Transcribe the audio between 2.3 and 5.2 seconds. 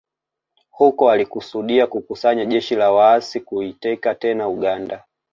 jeshi la waasi kuiteka tena Uganda